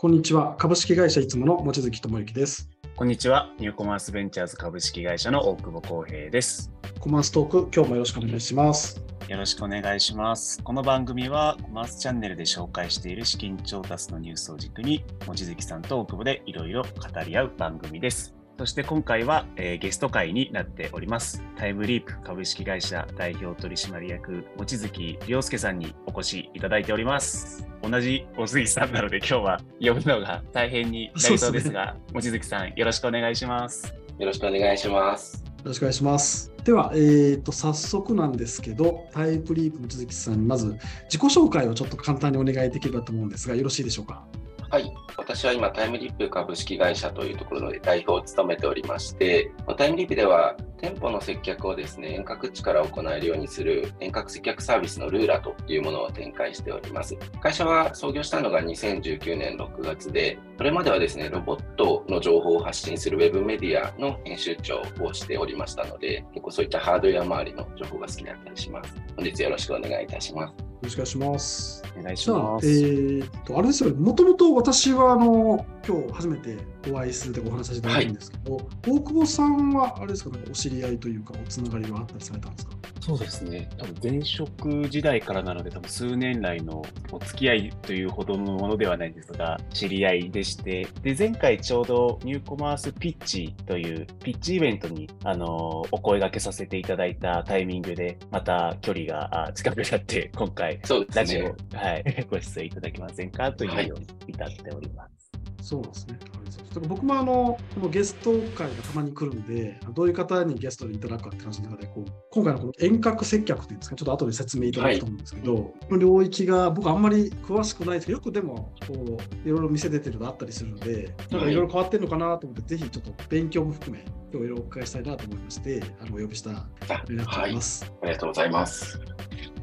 [0.00, 0.56] こんにちは。
[0.56, 2.70] 株式会社いつもの望月智之です。
[2.96, 3.52] こんにちは。
[3.58, 6.72] ニューコマースベンチャーズ株式会社の大久保康平です。
[6.98, 9.02] コマーストーク、今日もよろしくお願いします。
[9.28, 10.62] よろしくお願いします。
[10.62, 16.88] この番組はコマースチャンネルで紹介している資金調達のニュースを軸に、望月さんと大久保でいろいろ語
[17.26, 18.34] り合う番組です。
[18.60, 21.42] そして今回は、えーゲスト会になっております。
[21.56, 27.66] タイムリープ株式会社代表取締役、望月亮介さんにお越しいただいております。
[27.82, 33.94] 同じ望月さんなので今日は呼ぶのが大変になりそうですが、望月さんよろしくお願いします。
[34.18, 35.42] よろしくお願いします。
[35.42, 36.52] よろしくお願いします。
[36.62, 44.22] では、えー、と早速なんですけど、タイプリープ望月さんにまず自己紹介をちょっと簡単にお願いできればと思うんですが、よろしいでしょうか？
[44.70, 44.94] はい。
[45.16, 57.16] 私は今、タイムリップ株式会社というところで代表を務めておりまして、タイムリップでは店舗の接客をですね、遠隔地から行えるようにする遠隔接客サービスのルーラというものを展開しております。
[57.40, 68.94] 会社は創業したのが2019年6月で、それまではですね、ロボットの情報を発信するウェブメディアの編集長をしておりましたので、結構そういったハードウェア周りの情報が好きだったりします。
[69.16, 70.69] 本日よろしくお願いいたします。
[70.80, 71.82] よろしくお願いします。
[71.98, 72.66] お願いしま、す。
[72.66, 76.56] えー、と、あれですよね、もともと私はあの今日初めて
[76.90, 82.72] お会いするでお話しさせていただくんですけど、大久保さんはあれですか、なんかお知り合いというか、おつながりはあったりされたんですか？
[83.00, 83.68] そうですね。
[83.78, 101.54] 多分前職時代からなので、多分数年来のお付き合いというほどのものではないんですが、知り合いでして、で、前回ちょうどニューコマースピッチというピッチイベントに、あの、お声掛けさせていただいたタイミングで、また距離があ近くなって、今回、そうですラジオ、ね。
[101.74, 103.52] はい、 ご出演いただけませんか？
[103.52, 105.30] というように至っております。
[105.62, 106.18] そうですね。
[106.20, 126.68] ありがと僕もあのこのゲスト会がたまに来るんで、どういう方にゲストでいただくかって話の中で、こう今回のこの遠隔接客っていうんですか、ちょっと後で説明いただくと思うんですけど、この領域が僕あんまり詳しくないですけど、よくでもこういろいろ店出てるのあったりするので、なんかいろいろ変わってるのかなと思って、ぜひちょっと勉強も含め、今日いろいろお伺いしたいなと思いまして、あのお呼びしたあ
[127.08, 127.92] になっております。
[128.02, 129.00] ありがとうございます。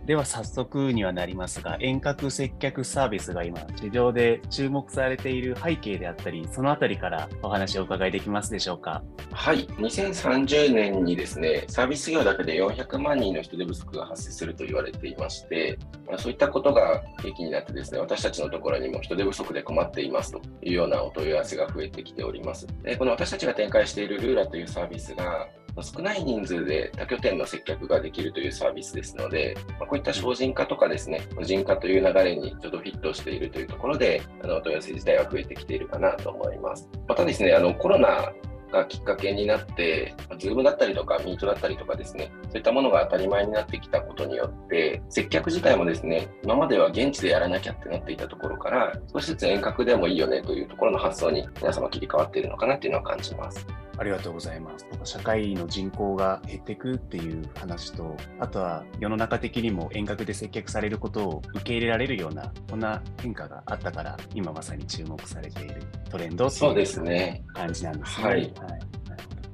[0.08, 9.04] では早速にはなりますが、遠隔接客サービスが今、市場で注目されている背景であったり、そのあたりからお話をお伺いできますでしょうか？
[9.34, 15.78] はい、2030年にですね、サービス業だけで400万人の人手不足が発生すると言われていまして、
[16.10, 22.66] まそういったことが契機になってですね、私たちのところにも人手不足で困っていますというようなお問い合わせが増えてきております。
[22.82, 25.50] でこの私たちが展開しているルーラというサービスが、
[25.84, 36.90] 少ない人数で多拠点の接客ができるというサービスですので、まこういった省人化とかですね、個人化という流れにちょっとフィットしているというところで、あのお問い合わせ自体は増えてきているかなと思います。
[37.08, 38.32] またですね、あのコロナ
[38.72, 53.66] がきっかけになって、Zoom だったりとか、ミートだったりとかですね、そういったものが当たり前になってきたことによって、接客自体もですね、今までは現地でやらなきゃってなっていたところから、少しずつ遠隔でもいいよねというところの発想に皆様切り替わっているのかなっていうのは感じます。
[54.00, 54.86] ありがとうございます。
[55.04, 65.82] 社会の人口が減っていくっていう話と、あとは世の中的にも遠隔で接客されることを受け入れられるような、こんな変化があったから、今まさに注目されている
[66.12, 67.44] トレンドってそうでいうすね。
[67.54, 68.28] 感じなんですね。
[68.28, 68.54] はい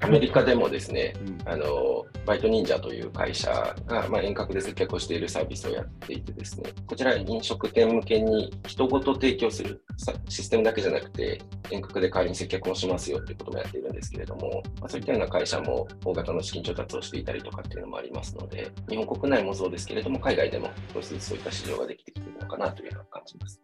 [0.04, 23.60] アメリカでもですね、うんあのバイト忍者という会社が、まあ、遠隔で接客をしているサービスをやっていてですね、こちら飲食店向けに人ごと提供するさシステムだけじゃなくて、遠隔で代わりに接客もしますよということもやっているんですけれども、まあ、そういったような会社も大型の資金調達をしていたりとかっていうのもありますので、日本国内もそうですけれども、海外でも少しずつそういった市場ができてきているのかなというような感じます。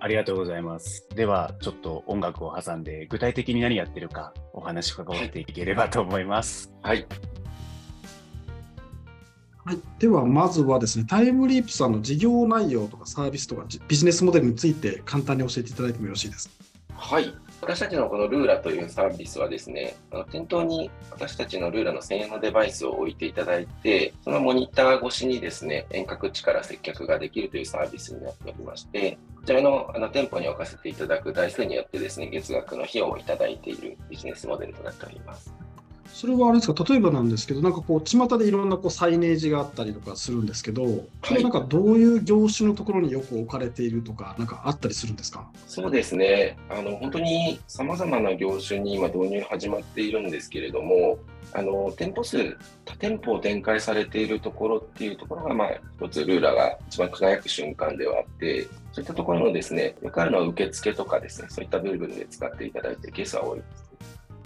[0.00, 1.08] ありがとうございます。
[1.14, 6.72] では、ちょっと音楽を挟んで、具体的に何やってるかお話伺っていければと思います。
[6.82, 7.06] はい、
[9.64, 16.54] はい、ではまずはですね、タイムリープさんの事業内容とかサービスとかじビジネスモデルについて簡単に教えていただいてもよろしいですか？
[16.94, 17.34] はい。
[17.60, 35.52] 私たちのこのルーラというサービスはですね、あの店頭に私たちのルーラの専用のデバイスを置いていただいて、そのモニター越しにですね、遠隔地から接客ができるというサービスになっておりまして、こちらのあの店舗に置かせていただく台数によってですね、月額の費用をいただいているビジネスモデルとなっております。
[36.12, 45.48] それはあれですか、例えばなんですけど、なんかこう、巷でいろんなこうサイネージがあったりとかするんですけど、それなんかどういう業種のところによく置かれているとか、なんかあったりするんですか？
[45.66, 51.18] そうですね、あの本当にさまざまな業種に今、導入始まっているんですけれども、
[51.52, 55.68] あの店舗数、多店舗を展開されているところっていうところが、まあ、
[55.98, 63.87] 一つルーラーが一番輝く瞬間ではあって、そういったところのですね、よくあるのは受付とかですね、そういった部分で使っていただいているケースは多いです。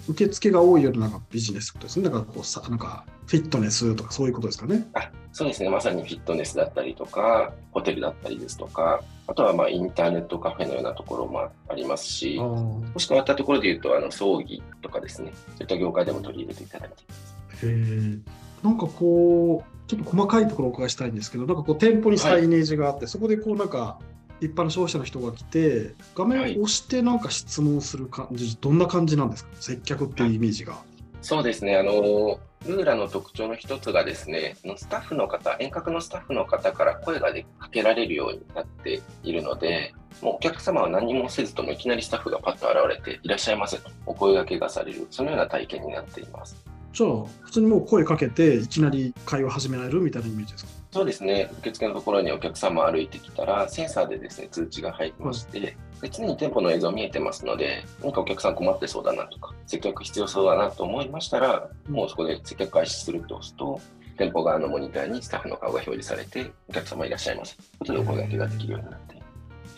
[0.09, 2.09] 受付が多いようななんかビジネスですね。
[2.09, 4.89] なんかこうさ、なんかフィットネスとかそういうことですかね。
[4.95, 17.15] あそうですね、まさにフィットネスだったりとか、ホテルだったりですとか、あとはまあインターネットカフェのようなところもありますし、もし変わったところで言うと、あの葬儀とかですね、そういった業界でも取り入れていただいていま
[17.57, 17.67] す。
[17.67, 18.19] へ
[18.63, 23.99] なんかこう、ちょっと細かいところをお伺いしたいんですけど、なんかこう店舗にサイネージがあって、はい、そこでこうなんか
[24.45, 30.77] 一般の消費者の人が来て、画面を押してなんか質問する感じ、はい、どんな感じなんですか、接客っていうイメージが。
[31.21, 46.57] そうですね、あのルーラの特徴の一つがですね、スタッフの方、遠隔のスタッフの方から声がかけられるようになっているので、もうお客様は何もせずともいきなりスタッフがパッと現れて、いらっしゃいませとお声がけがされる、そのような体験になっています。
[46.93, 47.11] じゃあ、
[47.43, 50.71] 普通にもう声かけて、いきなり会話始められるみたいなイメージですか？
[50.93, 63.81] そうですね、受付のところにお客様歩いてきたら、センサーでですね通知が入りまして、で常に店舗の映像見えてますので、何かお客さん困ってそうだなとか、接客必要そうだなと思いましたら、もうそこで接客開始すると押すと、
[64.19, 67.57] 店舗側のモニターにスタッフの顔が表示されて、お客様いらっしゃいます
[67.87, 69.23] ということでお声掛けができるようになって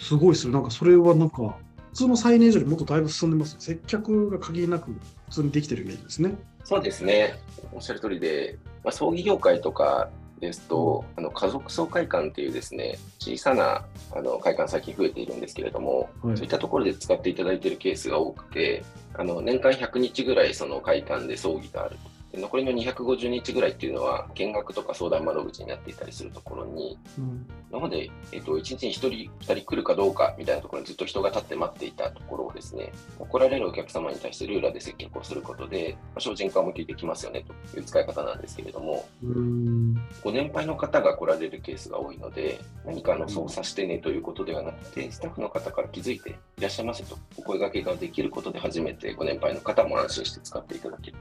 [0.00, 1.56] すごいですよ、なんかそれはなんか、
[1.92, 3.54] 普通のサイネージよりもっとだいぶ進んでます。
[3.60, 4.90] 接客が限りなく
[5.28, 6.34] 普通にできてるイメージですね。
[6.64, 7.38] そうですね。
[7.72, 10.10] おっしゃる通りで、まあ、葬儀業界とか
[10.44, 22.13] ですと、あの家族総会館っていうですね、小さなあの会館最近増えているんですけれども、はい、そういったところで使っていただいているケースが多くて、あの年間100日ぐらいその会館で葬儀があると。
[22.36, 39.06] 残りの250日ぐらいっていうのは見学とか相談窓口になっていたりするところに、うん、今まで、えっと、1日に1人、2人来るかどうかみたいなところにずっと人が立って待っていたところをですね、来られるお客様に対してルーラーで接客をすることで、まあ、精進化を向けてきますよねという使い方なんですけれども、
[40.22, 51.16] ご年配の方が来られるケースが多いので、何かの操作してねということではなくて、スタッフの方から気づいていらっしゃいませとお声がけができることで初めてご年配の方も安心して使っていただける。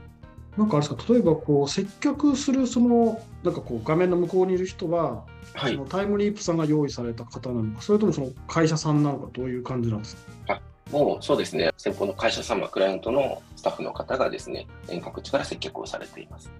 [0.56, 5.24] なんかあれですか、例えばこう接客するそのなんかこう画面の向こうにいる人は、
[5.54, 10.16] はい、そのタイムリープさんが用意された方なのか、それともその会社さんなのか、どういう感じなんです
[10.46, 10.54] か？
[10.54, 10.60] あ
[10.92, 16.50] もうそうですね、先方の会社様、クライアントのスタッフの方がですね、遠隔地から接客をされています。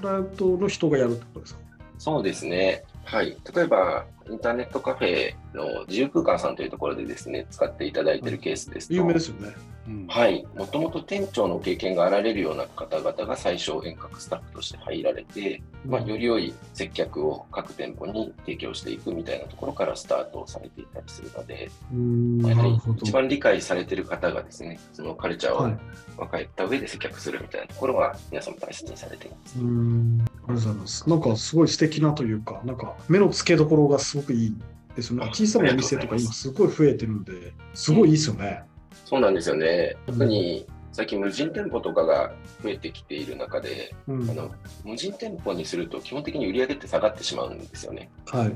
[0.00, 1.60] クライアントの人がやるってことですか？
[1.96, 2.82] そうですね。
[3.04, 3.36] はい。
[3.54, 9.54] 例えば、インターネットカフェの自由空間さんというところでですね、使っていただいているケースですと、有名ですよね。
[9.86, 10.46] うん、はい。
[10.56, 25.78] もともと店長の経験があられるような方々が最初遠隔スタッフとして入られて、うん、まあ、より良い接客を各店舗に提供していくみたいなところからスタートをされていたりするので、まあ、やはり一番理解されている方がですね、そのカルチャーを
[26.16, 29.58] 分かった上で接客するみたいなところは皆さん大切にされています。
[29.58, 31.10] うんありがとうございます。
[31.10, 34.56] なんかすごい素敵なというか、なんか目の付けどころがすごくいい
[34.94, 35.30] ですよね。
[35.32, 38.62] 小さなお店とか今すごい増えてるんで、すごいいいですよね。
[39.04, 39.96] そうなんですよね。
[40.06, 42.32] 特に最近無人店舗とかが
[42.62, 44.50] 増えてきている中で、うん、あの
[44.84, 48.10] 無人店舗にすると基本的に売り上げって下がってしまうんですよね。
[48.26, 48.48] はい。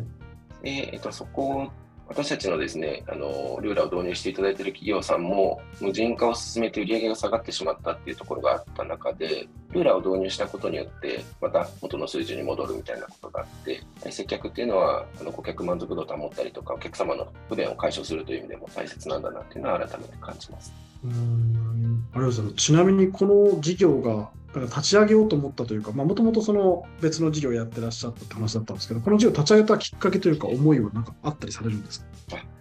[0.62, 1.72] で、えっと、そこ
[2.08, 20.72] 私たちのですね、あの、ルーラーを導入していただいている企業さんも、無人化を進めて売り上げが下がってしまったっていうところがあった中で、ルーラーを導入したことによって、また元の水準に戻るみたいなことがあって、接客っていうのは、あの顧客満足度を保ったりとか、お客様の不便を解消するという意味でも大切なんだなっていうのは改めて感じます。
[21.04, 22.54] うんありがとうございます。
[22.56, 24.31] ちなみにこの事業が
[24.66, 32.06] 立ち上げようと思ったというか、もともとその別の事業をやってらっしゃったって話だったんですけど、この事業を立ち上げたきっかけというか、思いはなんかあったりされるんですか？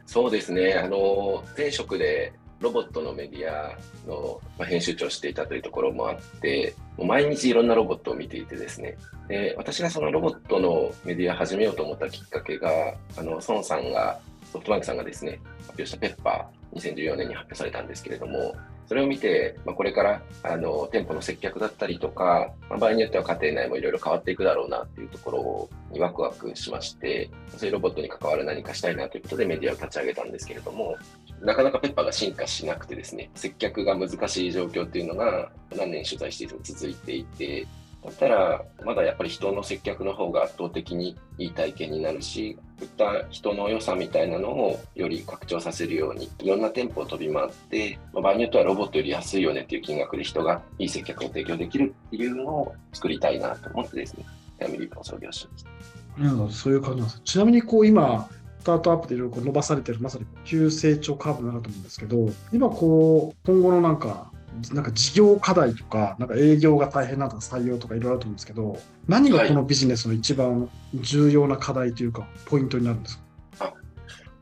[0.06, 14.20] そうですね、あの前職でロボットのメディアの編集長をしていたというところもあって、毎日いろんなロボットを見ていてですね、で私がそのロボットのメディアを始めようと思ったきっかけが、あの孫さんが、
[14.52, 18.56] ソフトバンクさんがですね、発表したペッパー、2014年に発表されたんですけれども、
[18.88, 30.96] それを見て、まあ、これからあの店舗の接客だったりとか、まあ、場合によっては家庭内もいろいろ変わっていくだろうなっていうところにワクワクしまして、そういうロボットに関わる何かしたいなということでメディアを立ち上げたんですけれども、
[31.42, 37.68] なかなかペッパーが進化しなくてですね、接客が難しい状況っていうのが何年取材していても続いていて、
[38.08, 54.26] だったら、まだやっぱり人の接客の方が圧倒的にいい体験になるし、こういった人の良さみたいなのをより拡張させるように、いろんな店舗を飛び回って、まあ、場合によってはロボットより安いよねっていう金額で人がいい接客を提供できるっていうのを作りたいなと思ってですね、
[54.58, 56.54] タイムリープを創業しました。
[56.54, 57.22] そういう感じなんです。
[57.26, 64.32] ちなみにこう今、スタートアップでいろいろ伸ばされてる、まさに急成長カーブになると思うんですけど、今こう、今後のなんか
[64.74, 73.20] なんか事業課題とか、なんか営業が大変なとか採用とかいろいろあると思うんですけど、何がこのビジネスの一番重要な課題というか、ポイントになるんです
[73.60, 73.74] か、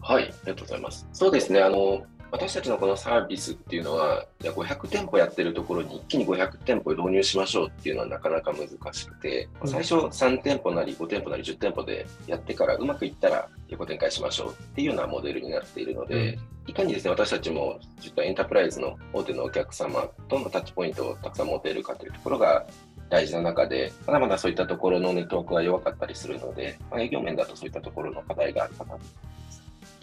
[0.01, 1.07] はい、ありがとうございます。
[1.13, 2.03] そうですね、あの
[2.35, 16.37] 私たちのこのサービスっていうのは、じゃあ500店舗やってるところに一気に500店舗導入しましょうっていうのはなかなか難しくて、最初3店舗なり5店舗なり10店舗でやってからうまくいったら横展開しましょうっていうようなモデルになっているので、
[16.67, 22.65] いかにですね、私たちも実はエンタープライズの大手のお客様とのタッチポイントをたくさん持てるかというところが
[23.09, 28.99] 大事な中で、まだまだそういったところのネットワークが弱かったりするので、まあ、営業面だとそういったところの課題があるかなと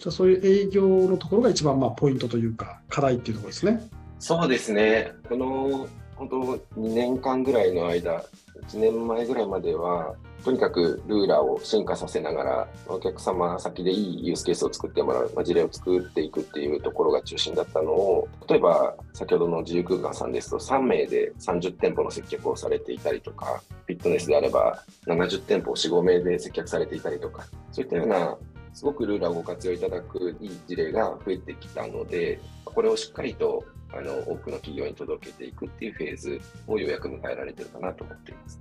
[0.03, 3.81] じゃそういう営業のところが一番まあポイントというか、課題っていうところですね。
[4.19, 5.13] そうですね。
[5.29, 6.35] この本当
[6.81, 8.21] 2年間ぐらいの間、
[8.67, 28.37] 1年前ぐらいまでは、とにかくルーラーを進化させながら、お客様先でいいユースケースを作ってもらう、まあ、事例を作っていくっていうところが中心だったのを、例えば先ほどの自由空間さんですと、3名で30店舗の接客をされていたりとか、フィットネスであれば70店舗4、5名で接客されていたりとか、そういったような
[28.73, 33.63] すごくルーラーをご活用いただくいい事例が増えてきたので、これをしっかりと
[33.95, 38.59] あの多くの企業に届けていくっていうフェーズをようやく迎えられてるかなと思っています。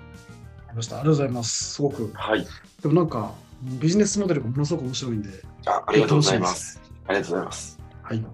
[0.69, 0.97] ありました。
[0.97, 1.75] ありがとうございます。
[1.75, 2.11] すごく。
[2.15, 2.47] はい。
[2.83, 5.31] でもなんか、ビジネスモデルがものすごく面白いんで。
[5.67, 6.81] あありがとうございます。
[7.07, 7.79] ありがとうございます。
[8.03, 8.25] はい。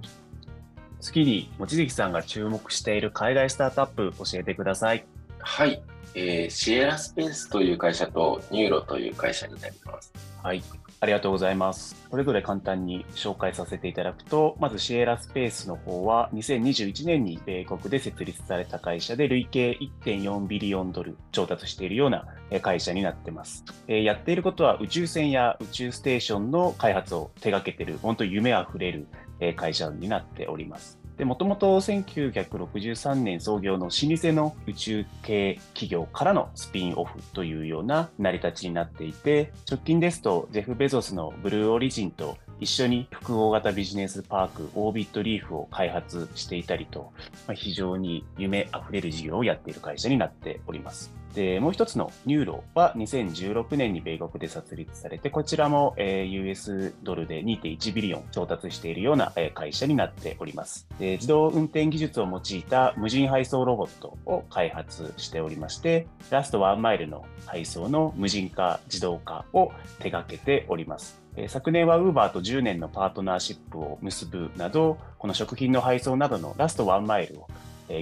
[1.00, 5.06] 次に、望月さんが注目している海外スタートアップ教えてください。
[5.38, 5.82] はい。
[6.14, 10.12] えー、シエラスペースという会社とニューロという会社になります。
[10.42, 10.62] はい。
[11.00, 12.08] ありがとうございます。
[12.10, 22.26] それぞれ簡単に紹介させていただくと、まずシエラスペースの方は2021年に米国で設立された会社で累計1.4 billion ドル調達しているような
[22.62, 23.64] 会社になってます。
[23.86, 29.06] やっていることは宇宙船や宇宙ステーションの開発を手掛けている、本当夢あふれる
[29.54, 30.97] 会社になっております。
[31.18, 47.12] で、もともと1963年創業の老舗の宇宙系企業からのスピンオフというような成り立ちになっていて、直近ですとジェフ・ベゾスのブルーオリジンと一緒に複合型ビジネスパークオービットリーフを開発していたりと、
[47.48, 51.17] まあ、非常に夢あふれる事業をやっている会社になっております。
[51.34, 61.12] で、もう一つのニューロは2016年に米国で設立されて、こちらも、US ドルで2.1 billion 調達しているような、会社になっておりますで。
[61.12, 71.20] 自動運転技術を用いた無人配送ロボットを開発しておりまして、ラストワンマイルの配送の無人化、自動化を手掛けております。
[71.46, 77.46] 昨年は Uber と10年のパートナーシップを結ぶなど、この食品の配送などのラストワンマイルを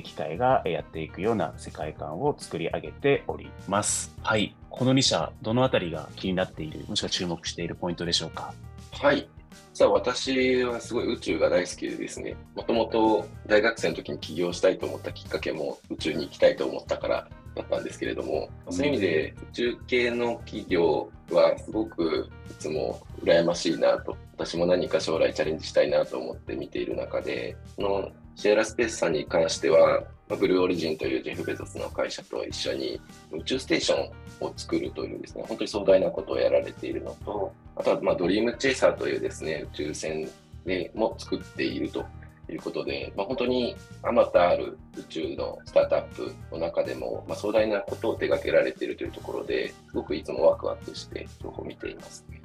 [0.05, 4.14] 機械がやっていくような世界観を作り上げております。
[4.23, 4.55] はい。
[4.71, 8.52] この2社、どのあたりが気になっている、もしくは注目しているポイントでしょうか？
[8.93, 9.28] はい。
[9.73, 33.00] 実は私はすごい宇宙が大好きでですね、もともと大学生の時に起業したいと思ったきっかけも宇宙に行きたいと思ったからだったんですけれども、そういう意味で宇宙系の企業はすごくいつも羨ましいなと、私も何か将来チャレンジしたいなと思って見ている中で、このシェアラスペースさんに関しては、ブルーオリジンというジェフ・ベゾスの会社と一緒に
[33.33, 40.28] 宇宙ステーションを作るというですね、本当に壮大なことをやられているのと、あとはまあドリームチェイサーというですね、宇宙船
[40.66, 42.05] でも作っていると
[42.50, 52.43] いうことで、まあ、本当にあまたある宇宙のスタートアップの中でも、まあ、壮大なことを手掛けられているというところで、すごくいつもワクワクして情報を見ています、ね。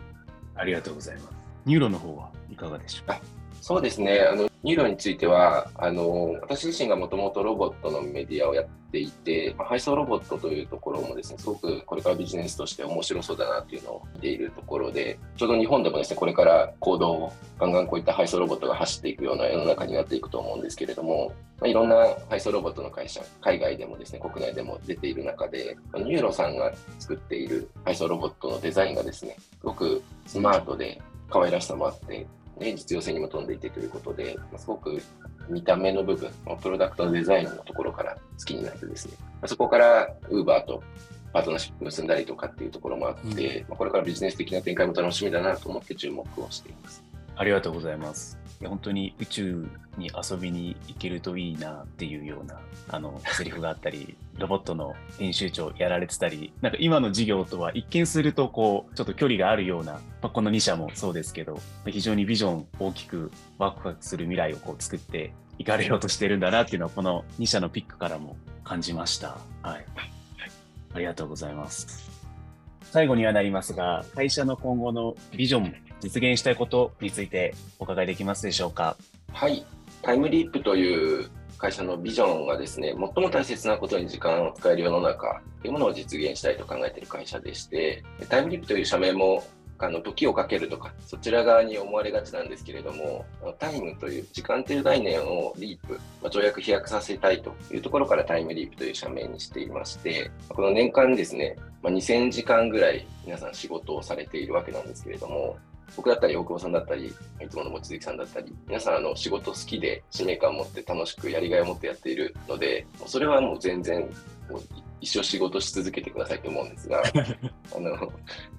[0.55, 1.27] ありがとうございます。
[1.65, 3.21] Nuro の方はいかがでしょうか？
[3.61, 4.21] そうですね。
[4.21, 31.01] あの、 Nuro については、あの、私自身がもともとロボットのメディアをやっていて、まあ、配送ロボットというところもですね、すごくこれからビジネスとして面白そうだなっていうのを見ているところで、ちょうど日本でもですね、これから公道をガンガンこういった配送ロボットが走っていくような世の中になっていくと思うんですけれども、まあ、いろんな配送ロボットの会社、海外でもですね、国内でも出ている中で、 Nuro さんが作っている配送ロボットのデザインがですね、すごくスマートで
[31.31, 32.27] 可愛らしさもあって、
[32.57, 35.01] ね、実用性にも富んでいてということで、すごく
[35.49, 36.31] 見た目の部分、
[36.61, 39.13] プロダクトのデザインのところから好きになってですね、
[39.45, 40.83] そこから Uber と
[41.33, 47.03] パートナーシップ結んだりとかっていうところもあって、うん、これからビジネス的な展開も楽しみだなと思って注目をしています。
[47.41, 48.37] ありがとうございます。
[48.63, 49.67] 本当に宇宙
[49.97, 69.39] に遊びに行けるといいなっていうようなあのセリフがあったり、 ロボットの編集長やられてたり、なんか今の事業とは一見するとこうちょっと距離があるような、まあ、この2社もそうですけど、非常にビジョン大きくワクワクする未来をこう作っていかれようとしてるんだなっていうのはこの2社のピックからも感じました。
[69.63, 69.85] はい。
[70.93, 72.10] ありがとうございます。
[72.91, 78.97] 最後にはなりますが、会社の今後のビジョン、実現したいことについてお伺いできますでしょうか？
[79.31, 79.65] はい。
[80.01, 89.41] タイムリープという会社のビジョンがですね、最も大切なことに時間を使える世の中というものを実現したいと考えている会社でして、タイムリープという社名も
[89.87, 93.25] あの時をかけるとか、そちら側に思われがちなんですけれども、
[93.59, 105.57] タイムという時間という概念をリープ、まあ、跳躍飛躍させたいというところからタイムリープという社名にしていまして、この年間ですね、まあ、2000時間ぐらい皆さん仕事をされているわけなんですけれども、
[105.95, 107.13] 僕だったり、大久保さんだったり、い
[107.49, 114.01] つもの望月さんだったり、皆さんあの仕事好きで使命感を持って楽しくやりがいを持ってやっているので、それはもう全然
[114.49, 114.61] もう
[115.01, 117.01] 一生仕事し続けてくださいと思うんですが
[117.75, 118.13] あの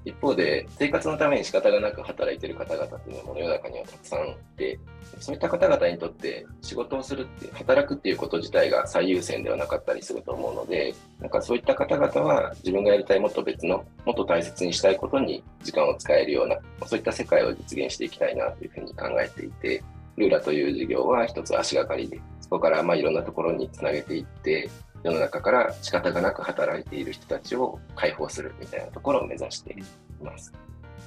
[0.04, 4.78] 一方で生活のために仕方がなく働いている方々っていうのも世の中にはたくさんいて
[5.20, 19.82] そういった方々にとって仕事をするって働くっていうこと自体が最優先ではなかったりすると思うのでなんかそういった方々は自分がやりたいもっと別のもっと大切にしたいことに時間を使えるようなそういった世界を実現していきたいなというふうに考えていて
[20.16, 24.68] ルーラという事業は一つ足がかりでそこからまあいろんなところにつなげていって
[25.02, 29.76] 世の中から仕方がなく働いている人たちを解放するみたいなところを目指してい
[30.24, 30.52] ます。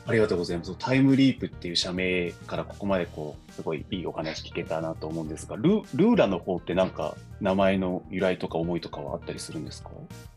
[0.08, 0.76] ありがとうございます。
[0.78, 9.90] タイムリープっていう社名からここまでこう、すごいいいお話聞けたなと思うんですが、ルルーラの方ってなんか名前の由来とか思いとかはあったりするんですか？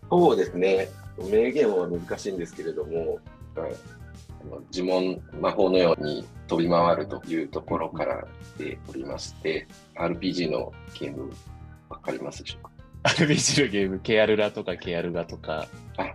[0.09, 0.89] そうですね。
[1.31, 3.19] 名言は難しいんですけれども、
[4.73, 11.31] 呪文、魔法のように飛び回るというところからでおりまして、RPG のゲーム、
[11.91, 12.68] わかりますでしょうか？
[13.09, 15.67] RPG のゲーム、ケアルラとかケアルガとか。
[15.97, 16.15] あ、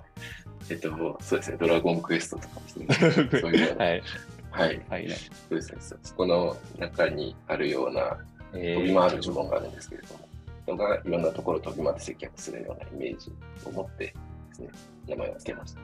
[0.70, 2.88] えっと、そうですね、ドラゴンクエストとかですね。
[3.42, 4.04] そういうはい。
[4.52, 4.82] はい。
[4.90, 5.18] はい、そ
[5.52, 8.18] うですね、そこの中にあるような、
[8.52, 10.28] 飛び回る呪文があるんですけれども、
[10.66, 13.32] 人がいろんなところを飛び回って接客するようなイメージ
[13.66, 14.14] を持ってで
[14.54, 14.70] すね、
[15.08, 15.80] 名前を付けました。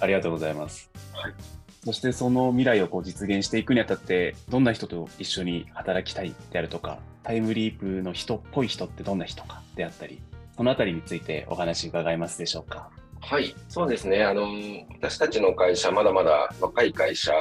[0.00, 0.90] ありがとうございます。
[1.12, 1.34] はい。
[1.84, 10.20] そしてその未来をこう実現していくにあたって、どんな人と一緒に働きたいであるとか、タイムリープの人っぽい人ってどんな人かであったり、
[10.56, 12.90] そのあたりについてお話伺えますでしょうか？
[13.20, 14.24] はい、そうですね。
[14.24, 14.48] あの、
[14.98, 17.32] 私たちの会社、まだまだ若い会社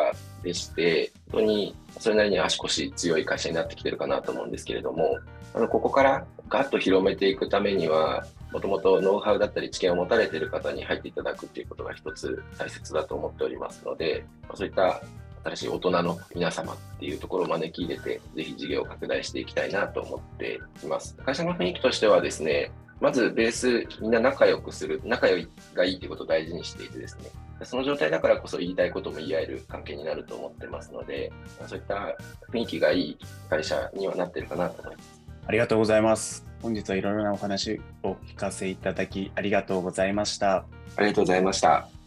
[0.43, 5.19] でして、本当にそれなりに足腰強い会社になってきてるかなと思うんですけれども、
[5.53, 15.01] あのここからガッと広めていくためには、もともとノウハウだったり知見を持たれている方に入っていただくっていうことが一つ大切だと思っておりますので、そういった
[15.43, 21.16] 新しい大人の皆様っていうところを招き入れて、ぜひ事業を拡大していきたいなと思っています。
[21.16, 27.29] 会社の雰囲気としてはですね、まずベース、みんな仲良くする、仲良いがいいということを大事にしていてですね、
[27.64, 31.31] その状態だからこそ言いたいことも言い合える関係になると思ってますので、
[31.68, 32.18] そういった
[32.51, 33.18] 雰囲気がいい
[33.50, 35.22] 会社にはなってるかなと思います。
[35.48, 36.46] ありがとうございます。
[36.61, 40.66] 本日はいろいろなお話を聞かせいただきありがとうございました。
[40.96, 41.99] ありがとうございました。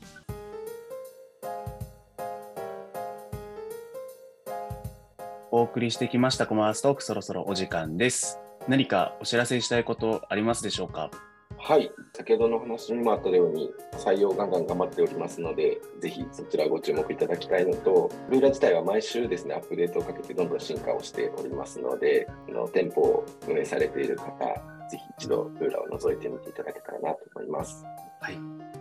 [5.62, 8.40] お送りしてきましたコマーストークそろそろお時間です。
[8.66, 11.08] 何かお知らせしたいことありますでしょうか？
[11.56, 24.44] はい、先ほどの話にもあったように、採用ガンガン頑張っておりますので、ぜひそちらご注目いただきたいのと、ルーラ自体は毎週ですね、アップデートをかけてどんどん進化をしておりますので、の店舗を運営されている方、
[24.90, 27.84] ぜひ一度ルーラを覗いてみていただけたらなと思います。
[28.20, 28.34] はい。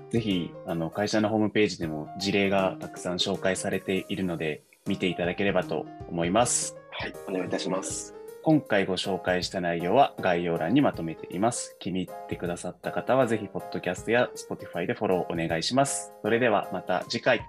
[0.10, 6.78] ぜひ、あの、会社のホームページでも事例がたくさん紹介されているので、見ていただければと思います。
[6.92, 8.16] はい、お願いいたします。
[8.44, 11.76] 今回ご紹介した内容は概要欄にまとめています。
[11.80, 16.12] 気に入ってくださった方はぜひ、ポッドキャストや Spotify でフォローお願いします。
[16.24, 17.42] それではまた次回。